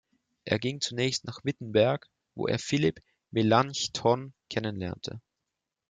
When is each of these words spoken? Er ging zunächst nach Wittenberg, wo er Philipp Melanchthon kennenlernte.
Er 0.45 0.57
ging 0.57 0.81
zunächst 0.81 1.25
nach 1.25 1.45
Wittenberg, 1.45 2.09
wo 2.33 2.47
er 2.47 2.57
Philipp 2.57 3.03
Melanchthon 3.29 4.33
kennenlernte. 4.49 5.21